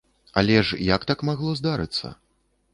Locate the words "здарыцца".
1.63-2.15